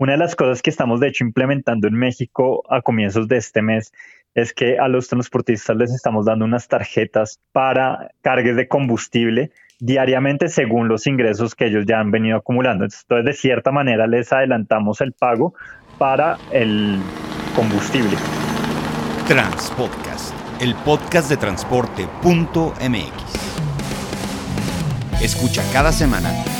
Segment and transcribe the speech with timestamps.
[0.00, 3.60] Una de las cosas que estamos de hecho implementando en México a comienzos de este
[3.60, 3.92] mes
[4.34, 10.48] es que a los transportistas les estamos dando unas tarjetas para cargues de combustible diariamente
[10.48, 12.84] según los ingresos que ellos ya han venido acumulando.
[12.84, 15.52] Entonces, de cierta manera, les adelantamos el pago
[15.98, 16.98] para el
[17.54, 18.16] combustible.
[19.28, 23.12] Transpodcast, el podcast de transporte.mx.
[25.22, 26.30] Escucha cada semana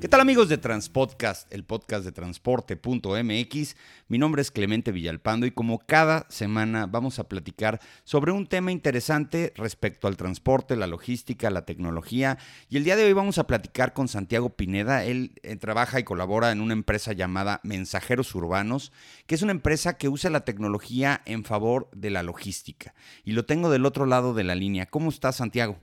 [0.00, 3.76] ¿Qué tal amigos de Transpodcast, el podcast de transporte.mx?
[4.08, 8.72] Mi nombre es Clemente Villalpando y como cada semana vamos a platicar sobre un tema
[8.72, 12.38] interesante respecto al transporte, la logística, la tecnología.
[12.70, 15.04] Y el día de hoy vamos a platicar con Santiago Pineda.
[15.04, 18.92] Él eh, trabaja y colabora en una empresa llamada Mensajeros Urbanos,
[19.26, 22.94] que es una empresa que usa la tecnología en favor de la logística.
[23.22, 24.86] Y lo tengo del otro lado de la línea.
[24.86, 25.78] ¿Cómo estás, Santiago?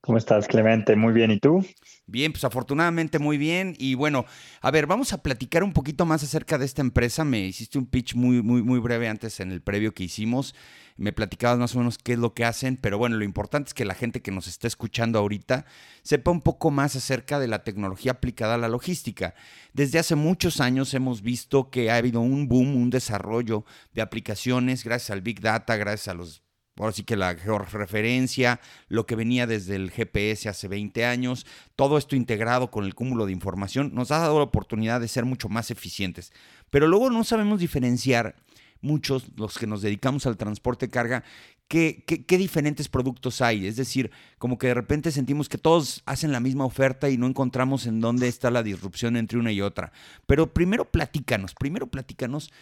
[0.00, 0.96] ¿Cómo estás, Clemente?
[0.96, 1.64] Muy bien, ¿y tú?
[2.06, 3.74] Bien, pues afortunadamente muy bien.
[3.78, 4.24] Y bueno,
[4.60, 7.24] a ver, vamos a platicar un poquito más acerca de esta empresa.
[7.24, 10.54] Me hiciste un pitch muy, muy, muy breve antes en el previo que hicimos.
[10.96, 13.74] Me platicabas más o menos qué es lo que hacen, pero bueno, lo importante es
[13.74, 15.64] que la gente que nos está escuchando ahorita
[16.02, 19.34] sepa un poco más acerca de la tecnología aplicada a la logística.
[19.72, 24.84] Desde hace muchos años hemos visto que ha habido un boom, un desarrollo de aplicaciones
[24.84, 26.42] gracias al Big Data, gracias a los
[26.78, 31.98] ahora sí que la georreferencia, lo que venía desde el GPS hace 20 años, todo
[31.98, 35.48] esto integrado con el cúmulo de información, nos ha dado la oportunidad de ser mucho
[35.48, 36.32] más eficientes.
[36.70, 38.36] Pero luego no sabemos diferenciar,
[38.82, 41.24] muchos, los que nos dedicamos al transporte de carga,
[41.68, 43.66] qué, qué, diferentes productos hay.
[43.66, 47.26] Es decir, como que de repente sentimos que todos hacen la misma oferta y no
[47.26, 49.92] encontramos en dónde está la disrupción entre una y otra.
[50.26, 52.52] Pero primero platícanos, primero platícanos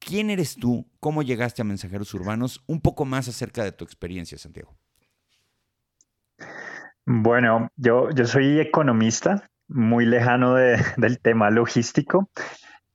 [0.00, 0.86] ¿Quién eres tú?
[0.98, 2.64] ¿Cómo llegaste a Mensajeros Urbanos?
[2.66, 4.74] Un poco más acerca de tu experiencia, Santiago.
[7.04, 12.30] Bueno, yo, yo soy economista, muy lejano del tema logístico.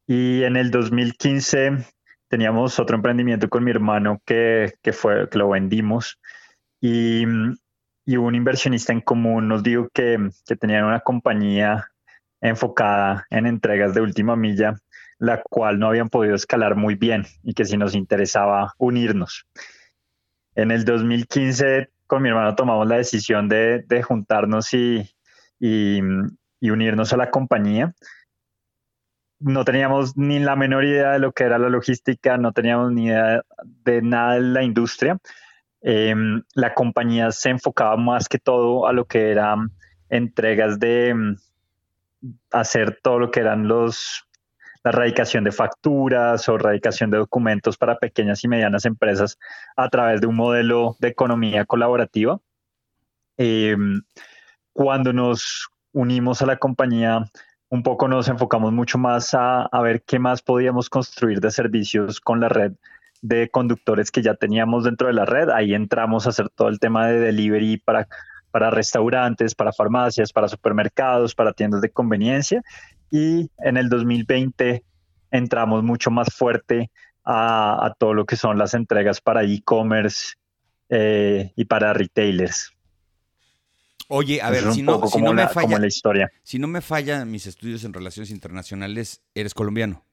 [0.07, 1.85] Y en el 2015
[2.27, 6.19] teníamos otro emprendimiento con mi hermano que, fue, que lo vendimos.
[6.81, 11.87] Y, un inversionista en común nos dijo que, que tenían una compañía
[12.41, 14.75] enfocada en entregas de última milla
[15.17, 19.45] la cual no habían podido escalar muy bien y que si nos interesaba unirnos.
[20.55, 25.09] En el 2015 con mi hermano tomamos la decisión de, juntarnos y,
[25.59, 26.01] y,
[26.61, 27.93] unirnos a la compañía.
[29.39, 33.07] No teníamos ni la menor idea de lo que era la logística, no teníamos ni
[33.07, 35.17] idea de nada de la industria.
[35.81, 39.71] Em, la compañía se enfocaba más que todo a lo que eran
[40.09, 41.13] entregas de
[42.51, 44.24] hacer todo lo que eran los
[44.85, 49.39] la radicación de facturas o radicación de documentos para pequeñas y medianas empresas
[49.75, 52.39] a través de un modelo de economía colaborativa.
[53.35, 54.03] Em,
[54.73, 57.25] cuando nos unimos a la compañía,
[57.69, 62.21] un poco nos enfocamos mucho más a, a, ver qué más podíamos construir de servicios
[62.21, 62.73] con la red
[63.23, 65.49] de conductores que ya teníamos dentro de la red.
[65.49, 68.07] Ahí entramos a hacer todo el tema de delivery para,
[68.51, 72.61] para restaurantes, para farmacias, para supermercados, para tiendas de conveniencia
[73.11, 74.83] y en el 2020
[75.31, 76.91] entramos mucho más fuerte
[77.25, 80.35] a, todo lo que son las entregas para e-commerce
[80.89, 82.71] eh, y para retailers.
[84.07, 84.99] Oye, a ver, si no,
[85.33, 86.31] me falla, la historia.
[86.43, 90.03] si no me fallan mis estudios en relaciones internacionales, eres colombiano.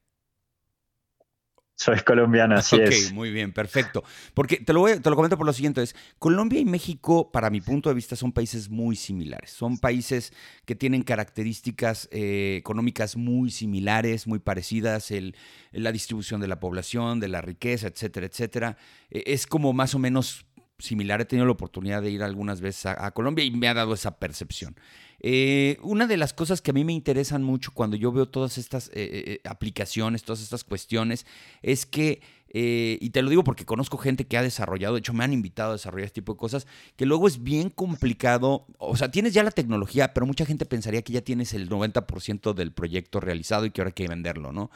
[1.83, 4.05] Soy colombiana, así Ok, muy bien, perfecto.
[4.35, 7.51] Porque te lo, voy, te lo comento por lo siguiente, es Colombia y México, para
[7.51, 9.51] mi punto de vista, son países muy similares.
[9.51, 10.33] Son países
[10.65, 15.35] que tienen características eh, económicas muy similares, muy parecidas, el,
[15.73, 18.77] la distribución de la población, de la riqueza, etcétera, etcétera.
[19.11, 20.47] E, es como más o menos
[20.83, 21.21] similar.
[21.21, 24.19] He tenido la oportunidad de ir algunas veces a, Colombia y me ha dado esa
[24.19, 24.77] percepción.
[25.25, 28.59] Eh, una de las cosas que a mí me interesan mucho cuando yo veo todas
[28.59, 31.27] estas eh, eh, aplicaciones, todas estas cuestiones,
[31.63, 32.21] es que,
[32.53, 35.71] y te lo digo porque conozco gente que ha desarrollado, de hecho me han invitado
[35.71, 36.67] a desarrollar este tipo de cosas,
[36.97, 41.03] que luego es bien complicado, o sea, tienes ya la tecnología, pero mucha gente pensaría
[41.03, 44.71] que ya tienes el 90% del proyecto realizado y que ahora hay que venderlo, ¿no?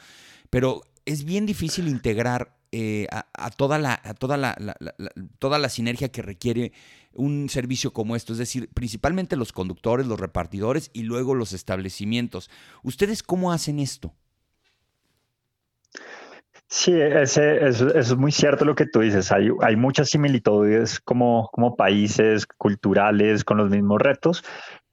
[0.49, 4.55] Pero es bien difícil integrar eh, a, toda, la, toda, la,
[5.39, 6.71] toda la sinergia que requiere
[7.13, 12.49] un servicio como esto, es decir, principalmente los conductores, los repartidores y luego los establecimientos.
[12.83, 14.13] ¿Ustedes cómo hacen esto?
[16.69, 19.31] Sí, ese, es muy cierto lo que tú dices.
[19.31, 24.43] Hay, hay muchas similitudes como, como países culturales con los mismos retos,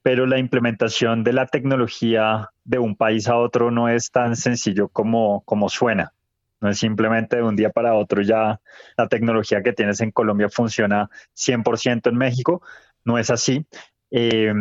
[0.01, 4.87] pero la implementación de la tecnología de un país a otro no es tan sencillo
[4.87, 6.13] como, como suena.
[6.65, 8.59] No es simplemente de un día para otro ya
[8.97, 12.63] la tecnología que tienes en Colombia funciona 100% en México.
[13.03, 13.67] No es así.
[14.09, 14.51] Eh,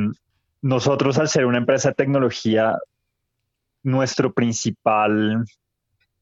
[0.61, 2.77] nosotros al ser una empresa de tecnología,
[3.83, 5.47] nuestro principal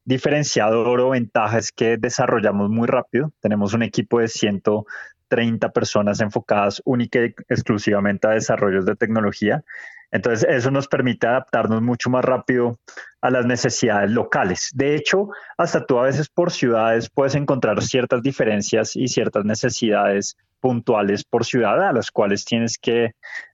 [0.05, 3.33] diferenciador o ventaja es que desarrollamos muy rápido.
[3.41, 9.65] Tenemos un equipo de 130 personas enfocadas única y exclusivamente a desarrollos de tecnología.
[10.13, 12.79] Entonces, eso nos permite adaptarnos mucho más rápido
[13.23, 14.71] a las necesidades locales.
[14.75, 20.37] De hecho, hasta tú a veces por ciudades puedes encontrar ciertas diferencias y ciertas necesidades
[20.61, 23.13] puntuales por ciudad a las cuales tienes que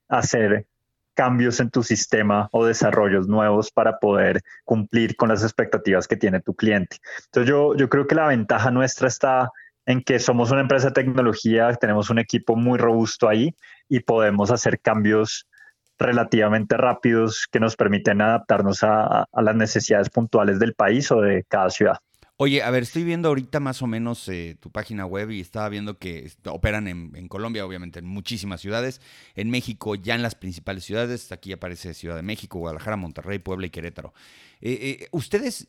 [0.08, 0.66] hacer
[1.14, 6.40] cambios en tu sistema o desarrollos nuevos para poder cumplir con las expectativas que tiene
[6.40, 6.98] tu cliente.
[7.24, 9.50] Entonces yo, yo creo que la ventaja nuestra está
[9.84, 13.54] en que somos una empresa de tecnología, tenemos un equipo muy robusto ahí
[13.88, 15.48] y podemos hacer cambios
[15.98, 21.70] relativamente rápidos que nos permiten adaptarnos a, las necesidades puntuales del país o de cada
[21.70, 21.98] ciudad.
[22.40, 25.68] Oye, a ver, estoy viendo ahorita más o menos eh, tu página web y estaba
[25.68, 29.00] viendo que operan en, Colombia, obviamente, en muchísimas ciudades.
[29.34, 31.32] En México, ya en las principales ciudades.
[31.32, 34.14] Aquí aparece Ciudad de México, Guadalajara, Monterrey, Puebla y Querétaro.
[34.60, 35.66] Eh, eh, ¿Ustedes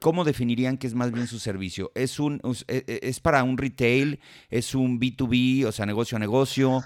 [0.00, 1.92] cómo definirían que es más bien su servicio?
[1.94, 4.18] ¿Es, un, es para un retail?
[4.50, 6.82] ¿Es un B2B, o sea, negocio a negocio?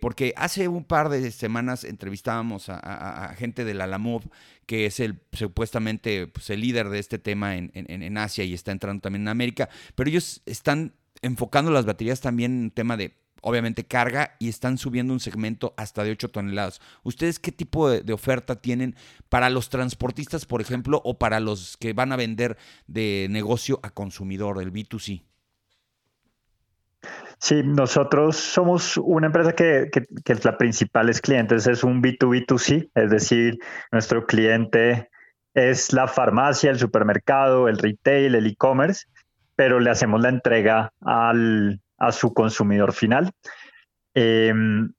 [0.00, 4.22] porque hace un par de semanas entrevistábamos a, gente de la LAMOV
[4.66, 8.72] que es el supuestamente pues, el líder de este tema en, en, Asia y está
[8.72, 13.84] entrando también en América, pero ellos están enfocando las baterías también en tema de obviamente
[13.84, 16.80] carga y están subiendo un segmento hasta de 8 toneladas.
[17.02, 18.96] ¿Ustedes qué tipo de, oferta tienen
[19.28, 22.56] para los transportistas, por ejemplo, o para los que van a vender
[22.86, 25.24] de negocio a consumidor, el B2C?
[27.38, 29.90] Sí, nosotros somos una empresa que,
[30.24, 33.58] es la principal es clientes, es un B2B2C, es decir,
[33.92, 35.10] nuestro cliente
[35.52, 39.06] es la farmacia, el supermercado, el retail, el e-commerce,
[39.56, 43.30] pero le hacemos la entrega al, a su consumidor final.
[44.14, 44.92] Em,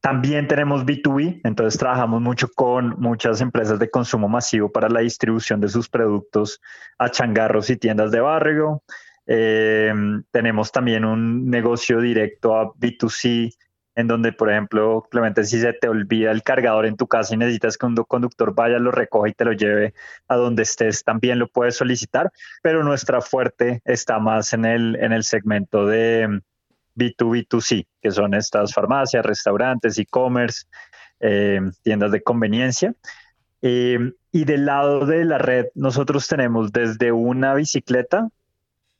[0.00, 5.60] también tenemos B2B, entonces trabajamos mucho con muchas empresas de consumo masivo para la distribución
[5.60, 6.60] de sus productos
[6.98, 8.82] a changarros y tiendas de barrio.
[9.26, 9.92] Eh,
[10.30, 13.52] tenemos también un negocio directo a B2C,
[13.96, 17.38] en donde, por ejemplo, Clemente, si se te olvida el cargador en tu casa y
[17.38, 19.94] necesitas que un conductor vaya, lo recoja y te lo lleve
[20.28, 22.30] a donde estés, también lo puedes solicitar,
[22.62, 26.42] pero nuestra fuerte está más en el, en el segmento de
[26.94, 30.66] B2B2C, que son estas farmacias, restaurantes, e-commerce,
[31.20, 32.94] eh, tiendas de conveniencia.
[33.62, 38.28] Eh, y del lado de la red, nosotros tenemos desde una bicicleta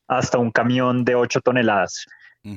[0.08, 2.06] hasta un camión de 8 toneladas.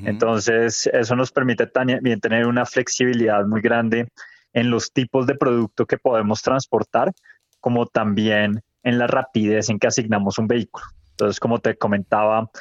[0.05, 4.07] Entonces, eso nos permite también tener una flexibilidad muy grande
[4.53, 7.11] en los tipos de producto que podemos transportar,
[7.59, 10.85] como también en la rapidez en que asignamos un vehículo.
[11.09, 12.51] Entonces, como te comentaba,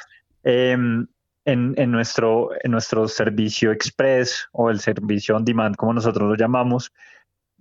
[0.43, 1.05] em,
[1.45, 6.91] en, nuestro, en nuestro servicio express o el servicio on demand, como nosotros lo llamamos,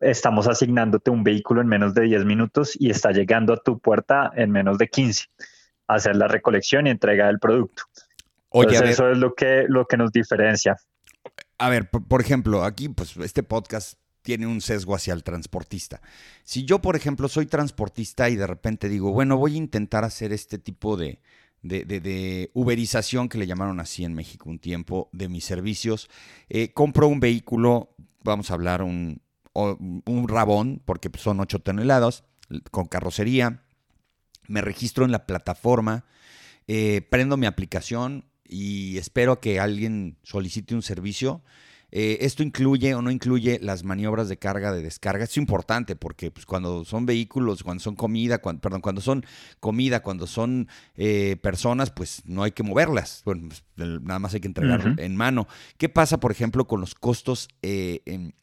[0.00, 4.30] estamos asignándote un vehículo en menos de 10 minutos y está llegando a tu puerta
[4.34, 5.26] en menos de 15
[5.88, 7.84] hacer la recolección y entrega del producto.
[8.50, 10.76] Oye, eso es lo que, lo que nos diferencia.
[11.58, 16.00] A ver, por, ejemplo, aquí, pues este podcast tiene un sesgo hacia el transportista.
[16.44, 20.32] Si yo, por ejemplo, soy transportista y de repente digo, bueno, voy a intentar hacer
[20.32, 21.20] este tipo de,
[21.62, 26.08] de, uberización que le llamaron así en México un tiempo de mis servicios,
[26.48, 29.20] eh, compro un vehículo, vamos a hablar un,
[29.54, 32.24] un rabón, porque son 8 toneladas,
[32.70, 33.62] con carrocería,
[34.48, 36.04] me registro en la plataforma,
[36.66, 41.42] eh, prendo mi aplicación y espero que alguien solicite un servicio.
[41.90, 45.24] Eh, esto incluye o no incluye las maniobras de carga, de descarga.
[45.24, 49.24] es importante porque pues, cuando son vehículos, cuando son comida, cuando, perdón, cuando son
[49.60, 53.22] comida, cuando son eh, personas, pues no hay que moverlas.
[53.24, 55.48] Bueno, pues, nada más hay que entregar en mano.
[55.78, 58.34] ¿Qué pasa, por ejemplo, con los costos en,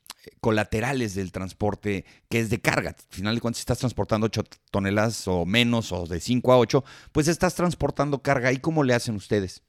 [0.41, 2.91] colaterales del transporte que es de carga.
[2.91, 6.58] Al final de cuentas, si estás transportando 8 toneladas o menos, o de 5 a
[6.58, 8.51] 8, pues estás transportando carga.
[8.51, 9.63] ¿Y cómo le hacen ustedes?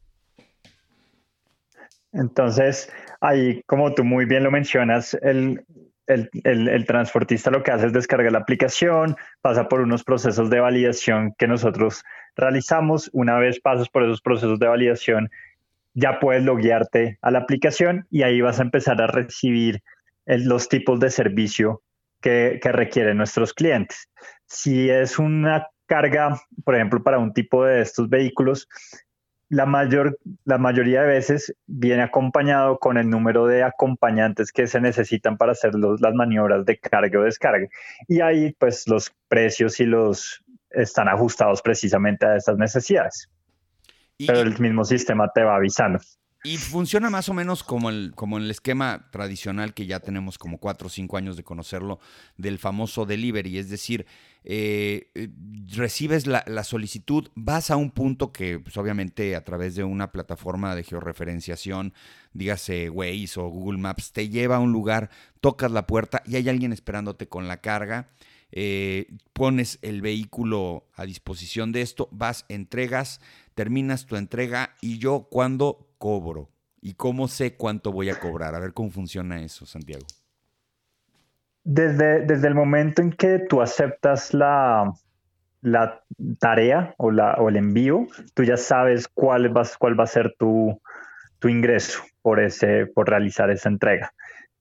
[2.12, 5.64] Entonces, ahí, como tú muy bien lo mencionas, el,
[6.06, 11.34] el, transportista lo que hace es descargar la aplicación, pasa por unos procesos de validación
[11.36, 12.04] que nosotros
[12.36, 13.10] realizamos.
[13.12, 15.30] Una vez pasas por esos procesos de validación,
[15.94, 19.82] ya puedes loguearte a la aplicación y ahí vas a empezar a recibir
[20.26, 21.82] los tipos de servicio
[22.20, 24.08] que, requieren nuestros clientes.
[24.46, 28.68] Si es una carga, por ejemplo, para un tipo de estos vehículos,
[29.48, 34.80] la, mayor, la mayoría de veces viene acompañado con el número de acompañantes que se
[34.80, 37.68] necesitan para hacer las maniobras de carga o descarga.
[38.08, 43.30] Y ahí, pues, los precios y los están ajustados precisamente a estas necesidades.
[44.18, 46.00] Pero el mismo sistema te va avisando.
[46.46, 50.58] Y funciona más o menos como el, como el esquema tradicional que ya tenemos como
[50.58, 51.98] cuatro o cinco años de conocerlo,
[52.36, 53.58] del famoso delivery.
[53.58, 54.06] Es decir,
[54.44, 55.28] eh, eh,
[55.74, 60.76] recibes la, solicitud, vas a un punto que pues, obviamente a través de una plataforma
[60.76, 61.92] de georreferenciación,
[62.32, 65.10] dígase Waze o Google Maps, te lleva a un lugar,
[65.40, 68.08] tocas la puerta y hay alguien esperándote con la carga.
[68.52, 73.20] Eh, pones el vehículo a disposición de esto, vas, entregas,
[73.56, 76.50] terminas tu entrega y yo cuando cobro?
[76.80, 78.54] ¿Y cómo sé cuánto voy a cobrar?
[78.54, 80.06] A ver cómo funciona eso, Santiago.
[81.64, 84.92] Desde, desde el momento en que tú aceptas la,
[85.62, 86.04] la
[86.38, 90.80] tarea o, la, o el envío, tú ya sabes cuál, cuál va a ser tu,
[91.40, 94.12] tu ingreso por, ese, por realizar esa entrega.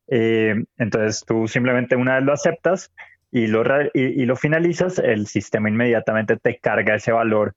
[0.07, 2.91] Eh, entonces tú simplemente una vez lo aceptas
[3.31, 7.53] y lo, y, lo finalizas, el sistema inmediatamente te carga ese valor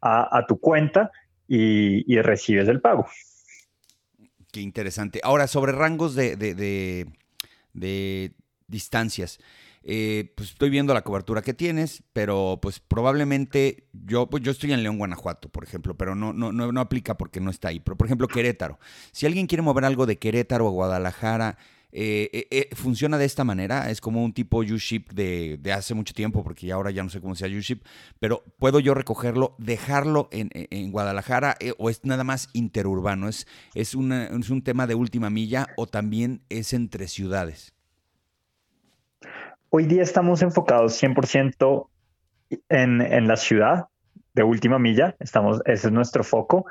[0.00, 1.10] a, tu cuenta
[1.48, 3.06] y, recibes el pago.
[4.52, 5.20] Qué interesante.
[5.22, 8.32] Ahora, sobre rangos de, de,
[8.68, 9.38] distancias.
[9.88, 14.72] Eh, pues estoy viendo la cobertura que tienes, pero pues probablemente yo, pues yo estoy
[14.72, 17.78] en León, Guanajuato, por ejemplo, pero no, no, no, no aplica porque no está ahí.
[17.78, 18.80] Pero por ejemplo, Querétaro.
[19.12, 21.56] Si alguien quiere mover algo de Querétaro a Guadalajara,
[21.98, 26.12] eh, eh, eh, funciona de esta manera, es como un tipo U-Ship de, hace mucho
[26.12, 27.80] tiempo, porque ahora ya no sé cómo sea U-Ship,
[28.20, 34.50] pero puedo yo recogerlo, dejarlo en, Guadalajara o es nada más interurbano, es, es, es
[34.50, 37.72] un tema de última milla o también es entre ciudades.
[39.70, 41.88] Hoy día estamos enfocados 100%
[42.68, 43.86] en, en la ciudad
[44.34, 46.66] de última milla, estamos, ese es nuestro foco.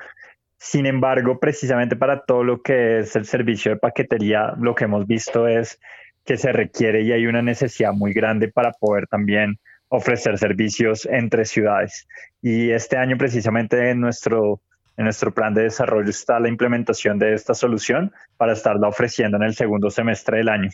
[0.57, 5.05] Sin embargo, precisamente para todo lo que es el servicio de paquetería, lo que hemos
[5.05, 5.79] visto es
[6.23, 9.59] que se requiere y hay una necesidad muy grande para poder también
[9.89, 12.07] ofrecer servicios entre ciudades.
[12.41, 14.61] Y este año precisamente en nuestro,
[14.97, 19.43] en nuestro plan de desarrollo está la implementación de esta solución para estarla ofreciendo en
[19.43, 20.69] el segundo semestre del año.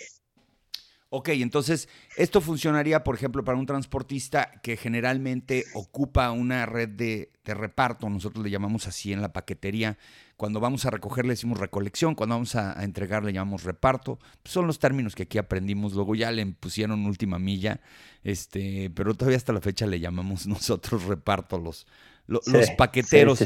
[1.14, 7.30] Ok, entonces esto funcionaría, por ejemplo, para un transportista que generalmente ocupa una red de,
[7.44, 9.98] reparto, nosotros le llamamos así en la paquetería.
[10.38, 14.20] Cuando vamos a recoger le decimos recolección, cuando vamos a, entregar le llamamos reparto.
[14.46, 17.82] son los términos que aquí aprendimos, luego ya le pusieron última milla,
[18.24, 21.88] este, pero todavía hasta la fecha le llamamos nosotros reparto los,
[22.28, 23.42] los paqueteros.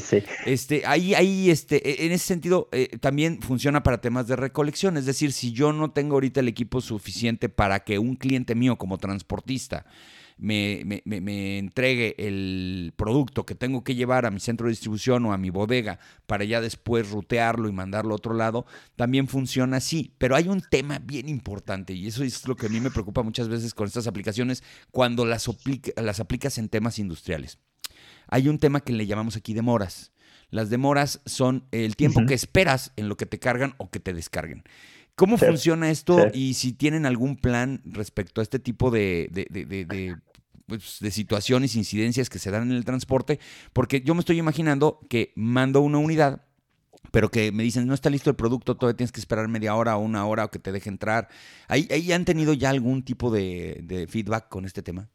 [0.45, 4.97] este, ahí, ahí, este, e, en ese sentido, eh, también funciona para temas de recolección.
[4.97, 8.77] Es decir, si yo no tengo ahorita el equipo suficiente para que un cliente mío
[8.77, 9.85] como transportista
[10.37, 15.33] me, me, entregue el producto que tengo que llevar a mi centro de distribución o
[15.33, 18.65] a mi bodega para ya después rutearlo y mandarlo a otro lado,
[18.95, 20.13] también funciona así.
[20.17, 23.23] Pero hay un tema bien importante y eso es lo que a mí me preocupa
[23.23, 25.49] muchas veces con estas aplicaciones cuando las,
[25.95, 27.59] las aplicas en temas industriales
[28.27, 30.11] hay un tema que le llamamos aquí demoras.
[30.49, 34.13] Las demoras son el tiempo que esperas en lo que te cargan o que te
[34.13, 34.63] descarguen.
[35.15, 40.17] ¿Cómo funciona esto y si tienen algún plan respecto a este tipo de, de,
[40.67, 43.39] pues, de, situaciones, incidencias que se dan en el transporte?
[43.71, 46.45] Porque yo me estoy imaginando que mando una unidad,
[47.11, 49.95] pero que me dicen, no está listo el producto, todavía tienes que esperar media hora
[49.95, 51.29] o una hora o que te deje entrar.
[51.69, 55.09] ¿Ahí, ahí han tenido ya algún tipo de feedback con este tema?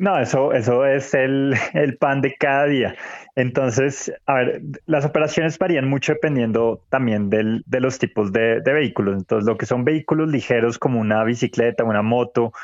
[0.00, 1.54] No, eso, eso es el,
[2.00, 2.96] pan de cada día.
[3.36, 9.18] Entonces, a ver, las operaciones varían mucho dependiendo también del, de los tipos de, vehículos.
[9.18, 12.54] Entonces, lo que son vehículos ligeros como una bicicleta, una moto,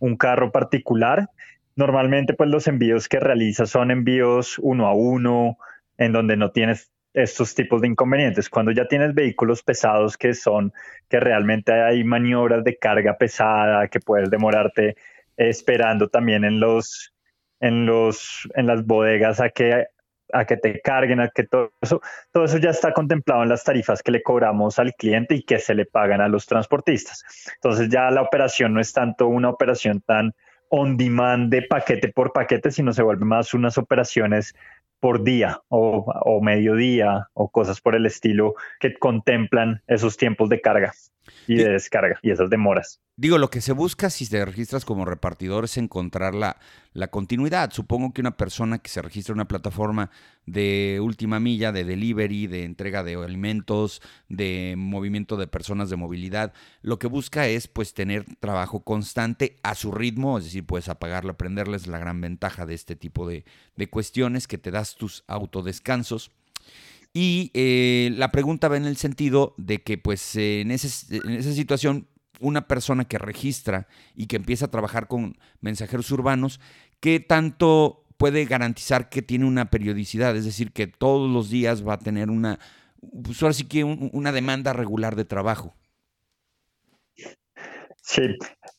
[0.00, 1.28] un carro particular,
[1.76, 5.58] normalmente pues los envíos que realizas son envíos uno a uno,
[5.96, 8.50] en donde no tienes estos tipos de inconvenientes.
[8.50, 10.72] Cuando ya tienes vehículos pesados que son,
[11.08, 14.96] que realmente hay maniobras de carga pesada, que puedes demorarte
[15.48, 17.14] esperando también en los
[17.60, 19.86] en los en las bodegas a que
[20.32, 23.64] a que te carguen, a que todo eso, todo eso ya está contemplado en las
[23.64, 27.24] tarifas que le cobramos al cliente y que se le pagan a los transportistas.
[27.54, 30.32] Entonces ya la operación no es tanto una operación tan
[30.68, 34.54] on demand de paquete por paquete, sino se vuelve más unas operaciones
[35.00, 40.60] por día o, o mediodía o cosas por el estilo que contemplan esos tiempos de
[40.60, 40.92] carga
[41.46, 43.00] y de descarga y esas demoras.
[43.20, 46.56] Digo, lo que se busca si te registras como repartidor es encontrar la,
[46.94, 47.70] la continuidad.
[47.70, 50.10] Supongo que una persona que se registra en una plataforma
[50.46, 56.54] de última milla, de delivery, de entrega de alimentos, de movimiento de personas de movilidad,
[56.80, 61.32] lo que busca es pues tener trabajo constante a su ritmo, es decir, puedes apagarlo,
[61.32, 63.44] aprenderles la gran ventaja de este tipo de,
[63.76, 66.32] de cuestiones, que te das tus autodescansos
[67.12, 70.88] y eh, la pregunta va en el sentido de que, pues, en, esa
[71.52, 72.06] situación,
[72.38, 76.60] una persona que registra y que empieza a trabajar con mensajeros urbanos,
[77.00, 80.36] ¿qué tanto puede garantizar que tiene una periodicidad?
[80.36, 82.60] Es decir, que todos los días va a tener una,
[83.24, 85.74] pues que una demanda regular de trabajo.
[88.02, 88.22] Sí,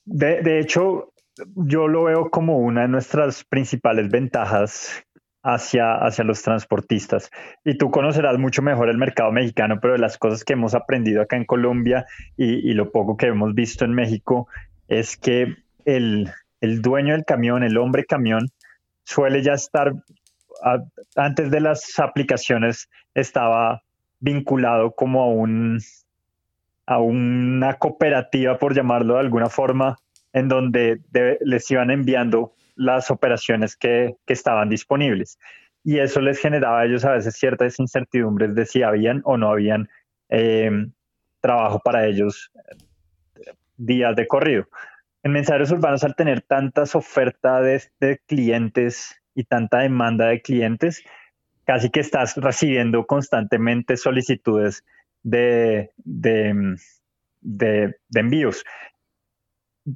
[0.06, 1.12] de hecho,
[1.56, 5.06] yo lo veo como una de nuestras principales ventajas
[5.44, 7.32] hacia, hacia los transportistas.
[7.66, 11.22] Y tú conocerás mucho mejor el mercado mexicano, pero de las cosas que hemos aprendido
[11.22, 12.06] acá en Colombia
[12.38, 14.48] y, lo poco que hemos visto en México
[14.88, 15.56] es que
[15.86, 16.32] el,
[16.62, 18.50] dueño del camión, el hombre camión,
[19.04, 19.94] suele ya estar,
[21.16, 23.84] antes de las aplicaciones, estaba
[24.20, 25.80] vinculado como a un
[26.88, 29.98] a una cooperativa, por llamarlo de alguna forma,
[30.34, 31.00] en donde
[31.40, 35.38] les iban enviando las operaciones que, estaban disponibles.
[35.84, 39.52] Y eso les generaba a ellos a veces ciertas incertidumbres de si habían o no
[39.52, 39.90] habían
[40.30, 40.92] em,
[41.42, 42.52] trabajo para ellos
[43.36, 44.68] eh, días de corrido.
[45.24, 51.04] En mensajeros urbanos, al tener tantas ofertas de, clientes y tanta demanda de clientes,
[51.66, 54.84] casi que estás recibiendo constantemente solicitudes
[55.24, 56.76] de, de,
[57.42, 58.64] de, envíos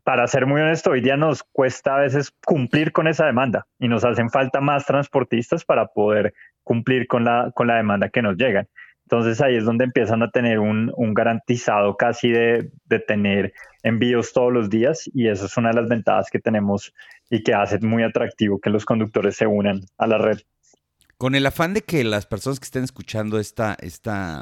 [0.03, 3.87] para ser muy honesto, hoy día nos cuesta a veces cumplir con esa demanda y
[3.87, 8.37] nos hacen falta más transportistas para poder cumplir con la, con la demanda que nos
[8.37, 8.67] llegan.
[9.05, 14.51] Entonces ahí es donde empiezan a tener un, garantizado casi de, de, tener envíos todos
[14.51, 16.91] los días y eso es una de las ventajas que tenemos
[17.29, 20.39] y que hace muy atractivo que los conductores se unan a la red.
[21.17, 24.41] Con el afán de que las personas que estén escuchando esta, esta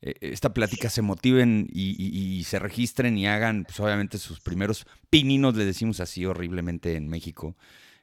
[0.00, 5.64] esta plática se motiven y, se registren y hagan, pues obviamente, sus primeros pininos, le
[5.64, 7.56] decimos así horriblemente en México.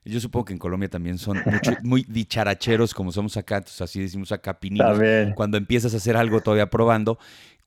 [0.06, 1.42] Yo supongo que en Colombia también son
[1.84, 5.00] muy dicharacheros como somos acá, entonces así decimos acá pininos.
[5.36, 7.20] Cuando empiezas a hacer algo todavía probando.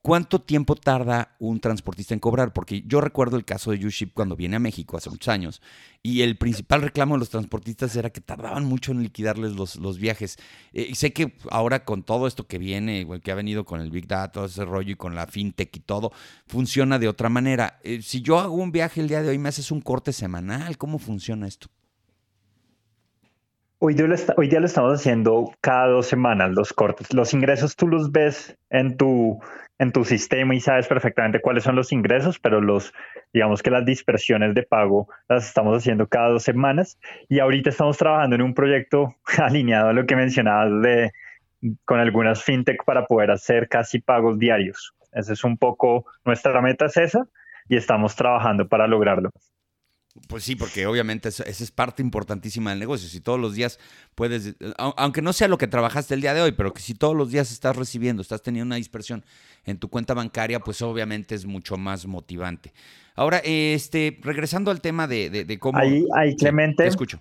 [0.07, 2.53] ¿Cuánto tiempo tarda un transportista en cobrar?
[2.53, 5.61] Porque yo recuerdo el caso de YouShip cuando viene a México hace muchos años
[6.01, 9.99] y el principal reclamo de los transportistas era que tardaban mucho en liquidarles los, los
[9.99, 10.37] viajes.
[10.71, 13.91] Eh, y sé que ahora con todo esto que viene, que ha venido con el
[13.91, 16.13] Big Data, todo ese rollo y con la fintech y todo,
[16.45, 17.77] funciona de otra manera.
[17.83, 20.77] Eh, si yo hago un viaje el día de hoy, ¿me haces un corte semanal?
[20.77, 21.67] ¿Cómo funciona esto?
[23.79, 27.13] Hoy día, hoy día lo estamos haciendo cada dos semanas los cortes.
[27.13, 29.39] Los ingresos tú los ves en tu
[29.79, 32.93] en tu sistema y sabes perfectamente cuáles son los ingresos, pero los,
[33.33, 37.97] digamos que las dispersiones de pago las estamos haciendo cada dos semanas y ahorita estamos
[37.97, 41.11] trabajando en un proyecto alineado a lo que mencionabas de
[41.85, 44.93] con algunas fintech para poder hacer casi pagos diarios.
[45.11, 47.27] Esa es un poco nuestra meta es esa
[47.67, 49.31] y estamos trabajando para lograrlo.
[50.27, 53.07] Pues sí, porque obviamente esa es parte importantísima del negocio.
[53.07, 53.79] Si todos los días
[54.15, 57.15] puedes, aunque no sea lo que trabajaste el día de hoy, pero que si todos
[57.15, 59.23] los días estás recibiendo, estás teniendo una dispersión
[59.65, 62.73] en tu cuenta bancaria, pues obviamente es mucho más motivante.
[63.15, 65.77] Ahora, este, regresando al tema de, cómo...
[65.77, 66.83] Ahí, ahí Clemente.
[66.83, 67.19] te escucho.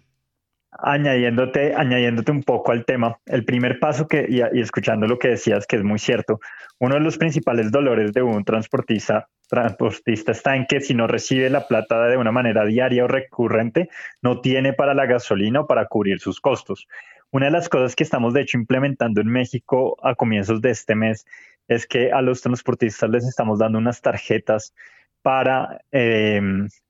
[0.78, 5.28] Añadiéndote, añadiéndote un poco al tema, el primer paso que, y, y escuchando lo que
[5.28, 6.40] decías, que es muy cierto,
[6.78, 11.50] uno de los principales dolores de un transportista transportista está en que si no recibe
[11.50, 13.88] la plata de una manera diaria o recurrente,
[14.22, 16.88] no tiene para la gasolina o para cubrir sus costos.
[17.30, 20.94] Una de las cosas que estamos de hecho implementando en México a comienzos de este
[20.94, 21.26] mes
[21.68, 24.74] es que a los transportistas les estamos dando unas tarjetas
[25.22, 26.40] para, eh,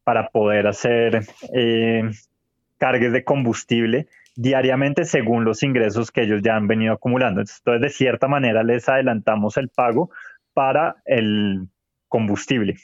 [0.04, 1.22] para poder hacer
[1.54, 2.10] eh,
[2.78, 7.40] cargues de combustible diariamente según los ingresos que ellos ya han venido acumulando.
[7.40, 10.10] Entonces, de cierta manera, les adelantamos el pago
[10.52, 11.68] para el
[12.08, 12.76] combustible.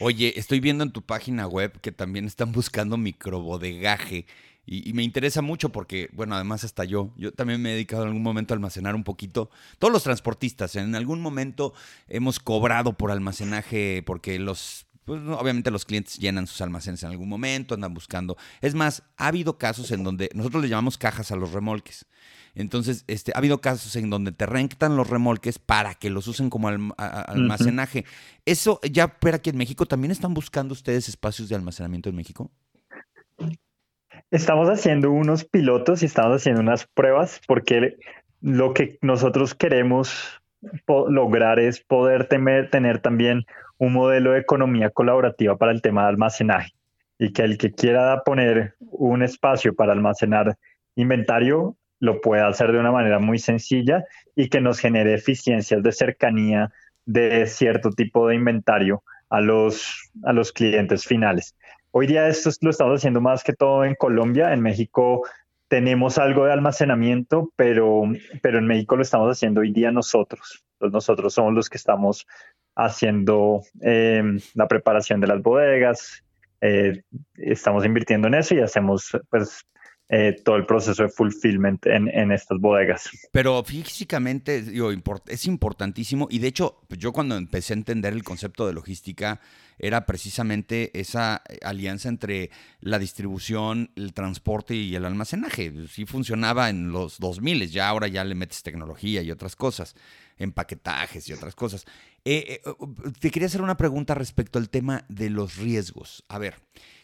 [0.00, 4.26] Oye, estoy viendo en tu página web que también están buscando microbodegaje
[4.64, 8.02] y, y, me interesa mucho porque, bueno, además hasta yo, yo también me he dedicado
[8.02, 9.50] en algún momento a almacenar un poquito.
[9.80, 11.74] Todos los transportistas, en algún momento
[12.06, 17.28] hemos cobrado por almacenaje porque los pues, obviamente los clientes llenan sus almacenes en algún
[17.28, 18.36] momento, andan buscando.
[18.60, 22.06] Es más, ha habido casos en donde nosotros le llamamos cajas a los remolques.
[22.54, 26.50] Entonces, este, ha habido casos en donde te rentan los remolques para que los usen
[26.50, 28.04] como almacenaje.
[28.44, 32.50] Eso ya, pero aquí en México, ¿también están buscando ustedes espacios de almacenamiento en México?
[34.30, 37.96] Estamos haciendo unos pilotos y estamos haciendo unas pruebas porque
[38.40, 40.14] lo que nosotros queremos
[41.08, 43.46] lograr es poder tener también
[43.82, 46.72] un modelo de economía colaborativa para el tema de almacenaje
[47.18, 50.56] y que el que quiera poner un espacio para almacenar
[50.94, 54.04] inventario lo pueda hacer de una manera muy sencilla
[54.36, 56.70] y que nos genere eficiencias de cercanía
[57.06, 61.56] de cierto tipo de inventario a los, a los clientes finales.
[61.90, 64.52] Hoy día esto lo estamos haciendo más que todo en Colombia.
[64.52, 65.24] En México
[65.66, 68.04] tenemos algo de almacenamiento, pero,
[68.42, 70.64] pero en México lo estamos haciendo hoy día nosotros.
[70.78, 72.28] nosotros somos los que estamos
[72.74, 76.24] haciendo em, la preparación de las bodegas,
[76.60, 77.02] eh,
[77.36, 79.66] estamos invirtiendo en eso y hacemos pues
[80.14, 83.08] eh, todo el proceso de fulfillment en, en, estas bodegas.
[83.32, 84.62] Pero físicamente
[85.26, 89.40] es importantísimo y de hecho yo cuando empecé a entender el concepto de logística
[89.78, 95.72] era precisamente esa alianza entre la distribución, el transporte y el almacenaje.
[95.88, 99.96] Sí funcionaba en los 2000, ya ahora ya le metes tecnología y otras cosas,
[100.36, 101.86] empaquetajes y otras cosas.
[102.26, 102.72] Eh, eh,
[103.18, 106.22] te quería hacer una pregunta respecto al tema de los riesgos.
[106.28, 106.56] A ver,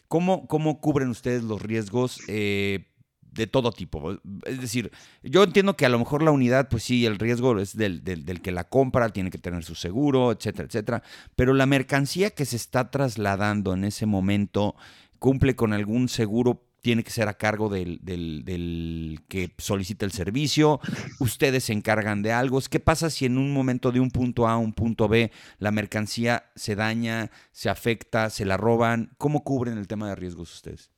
[0.07, 2.21] ¿cómo, cómo cubren ustedes los riesgos?
[2.27, 2.85] Eh,
[3.31, 4.19] de todo tipo.
[4.45, 4.91] Es decir,
[5.23, 8.41] yo entiendo que a lo mejor la unidad, pues sí, el riesgo es del, del,
[8.41, 11.03] que la compra, tiene que tener su seguro, etcétera, etcétera.
[11.35, 14.75] Pero la mercancía que se está trasladando en ese momento
[15.19, 20.13] cumple con algún seguro tiene que ser a cargo del, del, del, que solicita el
[20.13, 20.79] servicio,
[21.19, 22.59] ustedes se encargan de algo.
[22.69, 25.71] ¿Qué pasa si en un momento de un punto A a un punto B la
[25.71, 29.11] mercancía se daña, se afecta, se la roban?
[29.17, 30.89] ¿Cómo cubren el tema de riesgos ustedes?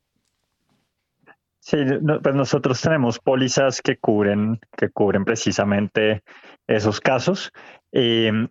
[1.64, 1.76] Sí,
[2.22, 6.24] pues nosotros tenemos pólizas que cubren, que cubren precisamente
[6.66, 7.52] esos casos.
[7.92, 8.48] Em,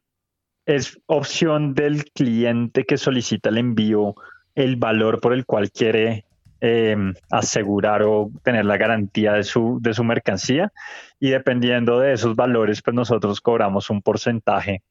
[0.65, 4.15] es opción del cliente que solicita el envío
[4.55, 6.23] el valor por el cual quiere
[6.61, 10.71] em, asegurar o tener la garantía de su, de su mercancía
[11.19, 14.83] y dependiendo de esos valores, pues nosotros cobramos un porcentaje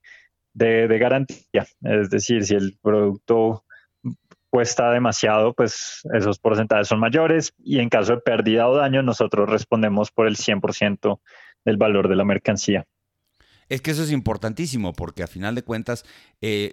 [0.52, 1.66] de, de garantía.
[1.82, 3.64] Es decir, si el producto
[4.50, 9.48] cuesta demasiado, pues esos porcentajes son mayores y en caso de pérdida o daño nosotros
[9.48, 11.20] respondemos por el 100%
[11.64, 12.86] del valor de la mercancía.
[13.68, 16.04] Es que eso es importantísimo porque a final de cuentas,
[16.40, 16.72] eh,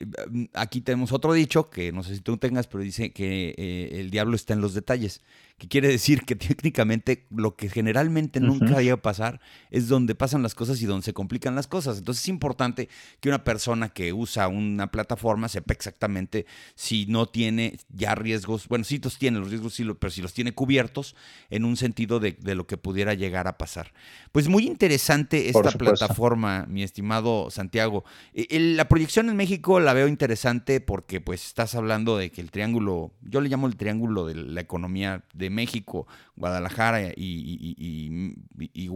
[0.54, 4.10] aquí tenemos otro dicho que no sé si tú tengas, pero dice que eh, el
[4.10, 5.24] diablo está en los detalles
[5.58, 9.42] que quiere decir que técnicamente lo que generalmente nunca uh a pasar
[9.72, 11.98] es donde pasan las cosas y donde se complican las cosas.
[11.98, 12.90] Entonces es importante
[13.20, 18.86] que una persona que usa una plataforma sepa exactamente si no tiene ya riesgos, bueno,
[18.86, 21.16] sí los tiene los riesgos, sí, pero si los tiene cubiertos
[21.50, 23.94] en un sentido de, de, lo que pudiera llegar a pasar.
[24.32, 28.04] Pues muy interesante esta plataforma, mi estimado Santiago.
[28.34, 32.52] E, la proyección en México la veo interesante porque pues estás hablando de que el
[32.52, 38.32] triángulo, yo le llamo el triángulo de la economía de México, Guadalajara y,
[38.74, 38.90] y,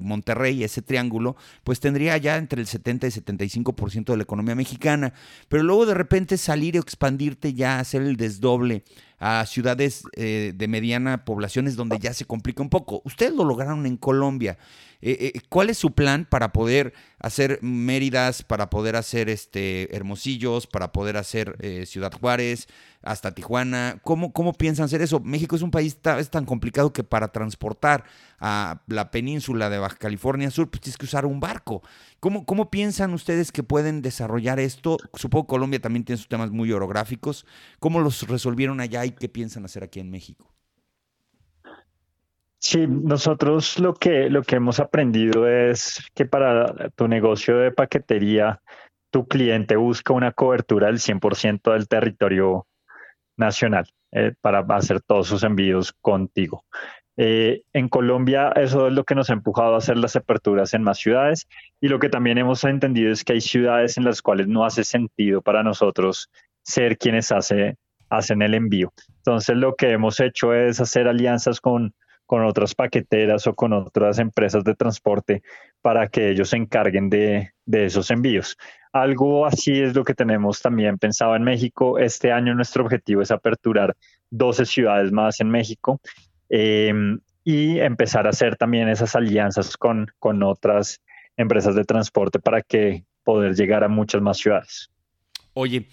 [0.00, 5.12] Monterrey, ese triángulo, pues tendría ya entre el 70 y 75% de la economía mexicana.
[5.48, 8.84] Pero luego de repente salir o expandirte ya, hacer el desdoble
[9.18, 13.00] a ciudades eh, de mediana poblaciones donde ya se complica un poco.
[13.04, 14.58] Ustedes lo lograron en Colombia.
[15.00, 20.66] Eh, eh, ¿Cuál es su plan para poder hacer Méridas, para poder hacer este, Hermosillos,
[20.66, 22.68] para poder hacer Ciudad Juárez,
[23.02, 23.98] hasta Tijuana?
[24.02, 25.20] ¿Cómo, ¿Cómo piensan hacer eso?
[25.20, 28.04] México es un país tan complicado que para transportar
[28.40, 31.82] a la península de Baja California Sur, pues tienes que usar un barco.
[32.20, 34.96] ¿Cómo, ¿Cómo piensan ustedes que pueden desarrollar esto?
[35.14, 37.46] Supongo que Colombia también tiene sus temas muy orográficos.
[37.78, 40.54] ¿Cómo los resolvieron allá y qué piensan hacer aquí en México?
[42.58, 48.62] Sí, nosotros lo que, lo que hemos aprendido es que para tu negocio de paquetería,
[49.10, 52.66] tu cliente busca una cobertura del 100% del territorio
[53.36, 56.64] nacional eh, para hacer todos sus envíos contigo.
[57.16, 60.82] Eh, en Colombia eso es lo que nos ha empujado a hacer las aperturas en
[60.82, 61.46] más ciudades
[61.80, 64.82] y lo que también hemos entendido es que hay ciudades en las cuales no hace
[64.82, 66.28] sentido para nosotros
[66.62, 67.76] ser quienes hace,
[68.08, 68.92] hacen el envío.
[69.18, 71.94] Entonces lo que hemos hecho es hacer alianzas con,
[72.26, 75.42] con otras paqueteras o con otras empresas de transporte
[75.82, 78.56] para que ellos se encarguen de, de esos envíos.
[78.92, 81.98] Algo así es lo que tenemos también pensado en México.
[81.98, 83.94] Este año nuestro objetivo es aperturar
[84.30, 86.00] 12 ciudades más en México
[86.56, 91.00] Em, y empezar a hacer también esas alianzas con, con otras
[91.36, 94.88] empresas de transporte para que poder llegar a muchas más ciudades.
[95.54, 95.88] Oye,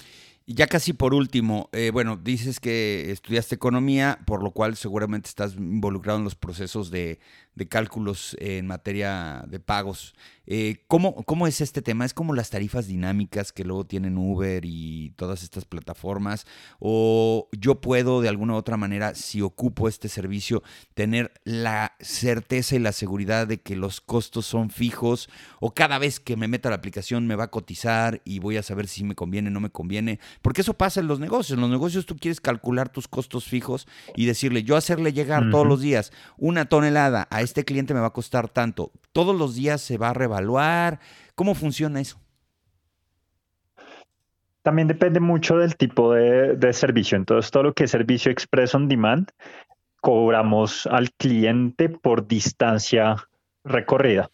[0.46, 5.56] ya casi por último, eh, bueno, dices que estudiaste economía, por lo cual seguramente estás
[5.56, 7.18] involucrado en los procesos de,
[7.56, 10.16] de cálculos en materia de pagos.
[10.48, 12.04] Eh, ¿cómo, ¿cómo, es este tema?
[12.04, 16.46] ¿Es como las tarifas dinámicas que luego tienen Uber y todas estas plataformas?
[16.80, 22.76] ¿O yo puedo de alguna u otra manera, si ocupo este servicio, tener la certeza
[22.76, 25.30] y la seguridad de que los costos son fijos?
[25.60, 28.64] ¿O cada vez que me meta la aplicación me va a cotizar y voy a
[28.64, 30.20] saber si me conviene o no me conviene?
[30.42, 31.56] Porque eso pasa en los negocios.
[31.56, 35.68] En los negocios tú quieres calcular tus costos fijos y decirle, yo hacerle llegar todos
[35.68, 38.92] los días una tonelada a este cliente me va a costar tanto.
[39.12, 41.00] Todos los días se va a revaluar.
[41.36, 42.20] ¿Cómo funciona eso?
[44.62, 47.18] También depende mucho del tipo de, servicio.
[47.18, 49.30] Entonces, todo lo que es servicio express on demand,
[50.02, 53.16] cobramos al cliente por distancia
[53.64, 54.30] recorrida.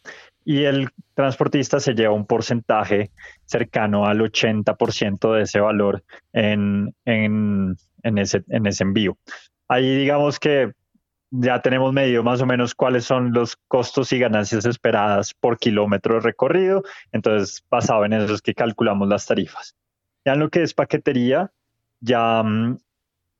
[0.45, 3.11] y el transportista se lleva un porcentaje
[3.43, 9.17] cercano al 80% de ese valor en, ese, en ese envío.
[9.67, 10.71] Ahí digamos que
[11.31, 16.19] ya tenemos medido más o menos cuáles son los costos y ganancias esperadas por kilómetro
[16.19, 19.75] recorrido, entonces basado en eso es que calculamos las tarifas.
[20.25, 21.51] Ya en lo que es paquetería,
[21.99, 22.77] ya mm,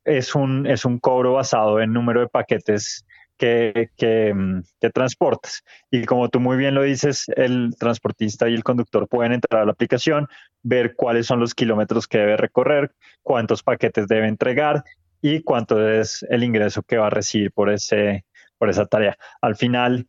[0.06, 3.06] es un, es un cobro basado en número de paquetes
[3.38, 5.64] que, que, mm, que, transportes.
[5.92, 9.66] Y como tú muy bien lo dices, el transportista y el conductor pueden entrar a
[9.66, 10.28] la aplicación,
[10.64, 14.84] ver cuáles son los kilómetros que debe recorrer, cuántos paquetes debe entregar
[15.22, 18.26] y cuánto es el ingreso que va a recibir por, ese,
[18.58, 19.18] por esa tarea.
[19.42, 20.08] Al final,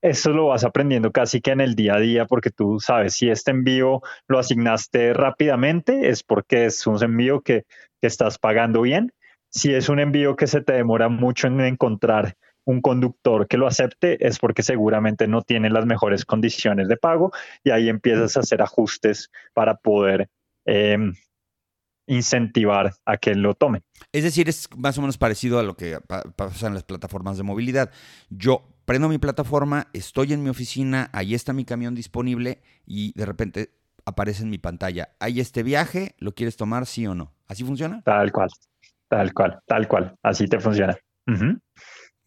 [0.00, 3.30] eso lo vas aprendiendo casi que en el día a día porque tú sabes si
[3.30, 7.64] este envío lo asignaste rápidamente es porque es un envío que,
[8.00, 9.12] que estás pagando bien
[9.50, 13.66] si es un envío que se te demora mucho en encontrar un conductor que lo
[13.66, 17.32] acepte, es porque seguramente no tiene las mejores condiciones de pago
[17.64, 20.28] y ahí empiezas a hacer ajustes para poder
[20.66, 21.14] em,
[22.08, 23.82] incentivar a que lo tome.
[24.12, 25.98] Es decir, es más o menos parecido a lo que
[26.34, 27.90] pasa en las plataformas de movilidad.
[28.30, 33.26] Yo prendo mi plataforma, estoy en mi oficina, ahí está mi camión disponible y de
[33.26, 33.70] repente
[34.06, 37.34] aparece en mi pantalla, hay este viaje, ¿lo quieres tomar sí o no?
[37.46, 38.02] ¿Así funciona?
[38.02, 38.48] Tal cual.
[39.08, 40.16] Tal cual, tal cual.
[40.22, 40.96] Así te funciona.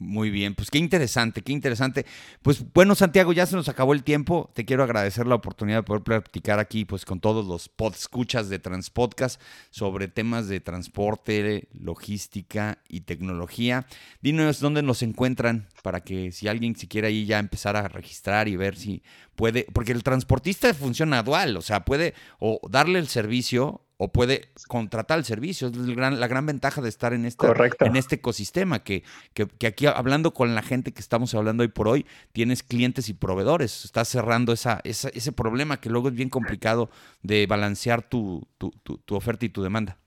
[0.02, 2.08] Muy bien, pues qué interesante, qué interesante.
[2.42, 4.50] Pues bueno, Santiago, ya se nos acabó el tiempo.
[4.56, 8.58] Te quiero agradecer la oportunidad de poder platicar aquí pues con todos los escuchas de
[8.58, 13.86] Transpodcast sobre temas de transporte, logística y tecnología.
[14.24, 18.48] Dinos dónde nos encuentran para que si alguien si quiere ahí ya empezar a registrar
[18.48, 19.04] y ver si
[19.36, 24.50] puede, porque el transportista funciona dual, o sea, puede o darle el servicio o puede
[24.68, 25.68] contratar el servicio.
[25.68, 29.04] Es la gran ventaja de estar en, esta, en este ecosistema, que,
[29.36, 33.14] que, aquí hablando con la gente que estamos hablando hoy por hoy, tienes clientes y
[33.14, 33.86] proveedores.
[33.86, 36.90] Estás cerrando esa, ese problema que luego es bien complicado
[37.22, 39.98] de balancear tu, tu, tu, oferta y tu demanda.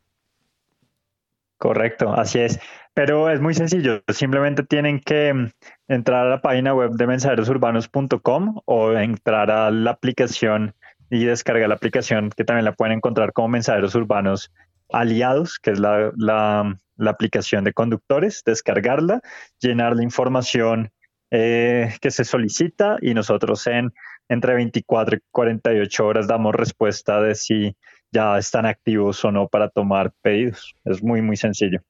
[1.59, 2.59] Correcto, así es.
[2.95, 4.03] Pero es muy sencillo.
[4.09, 5.51] Simplemente tienen que mm,
[5.87, 10.75] entrar a la página web de mensajerosurbanos.com o entrar a la aplicación
[11.15, 14.53] y descarga la aplicación que también la pueden encontrar como mensajeros urbanos
[14.93, 16.77] aliados, que es la, la,
[17.09, 19.21] aplicación de conductores, descargarla,
[19.61, 20.91] llenar la información
[21.31, 23.93] eh, que se solicita y nosotros en
[24.29, 27.77] entre 24 y 48 horas damos respuesta de si
[28.11, 30.75] ya están activos o no para tomar pedidos.
[30.85, 31.81] Es muy, muy sencillo.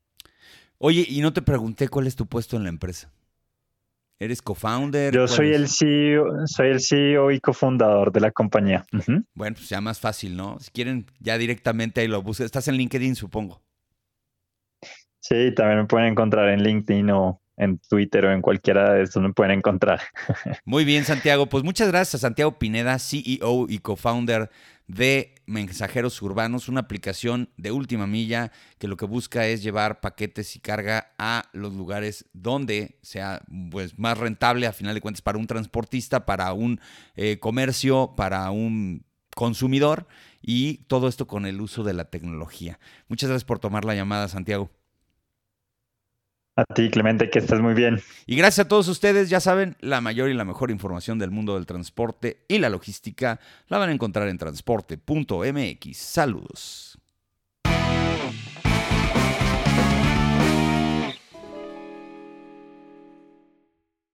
[0.77, 3.11] Oye, y no te pregunté cuál es tu puesto en la empresa.
[4.19, 5.13] ¿Eres co-founder?
[5.13, 8.87] Yo soy el CEO, soy el CEO y cofundador de la compañía.
[9.35, 10.59] Bueno, pues ya más fácil, ¿no?
[10.61, 12.45] Si quieren, ya directamente ahí lo buscan.
[12.45, 13.61] Estás en LinkedIn, supongo.
[15.21, 19.23] Sí, también me pueden encontrar en LinkedIn o en Twitter o en cualquiera de estos
[19.23, 20.01] me pueden encontrar.
[20.65, 21.47] Muy bien, Santiago.
[21.47, 24.51] Pues muchas gracias, Santiago Pineda, CEO y co-founder
[24.87, 30.57] de Mensajeros Urbanos, una aplicación de última milla que lo que busca es llevar paquetes
[30.57, 35.39] y carga a los lugares donde sea pues, más rentable, a final de cuentas, para
[35.39, 36.81] un transportista, para un
[37.17, 40.07] eh, comercio, para un consumidor
[40.43, 42.79] y todo esto con el uso de la tecnología.
[43.09, 44.71] Muchas gracias por tomar la llamada, Santiago.
[46.57, 48.01] A ti, Clemente, que estés muy bien.
[48.27, 51.55] Y gracias a todos ustedes, ya saben, la mayor y la mejor información del mundo
[51.55, 55.97] del transporte y la logística la van a encontrar en transporte.mx.
[55.97, 56.99] Saludos.